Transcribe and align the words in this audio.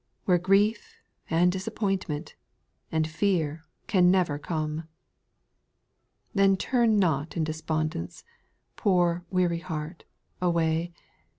Where 0.25 0.39
grief, 0.39 0.95
and 1.29 1.51
disappointment, 1.51 2.33
and 2.91 3.07
fear 3.07 3.65
can 3.85 4.09
never 4.09 4.39
come. 4.39 4.77
G. 4.77 4.85
Then 6.33 6.57
turn 6.57 6.97
not 6.97 7.37
in 7.37 7.43
despondence, 7.43 8.23
poor 8.75 9.25
weary 9.29 9.59
heart, 9.59 10.05
away. 10.41 10.91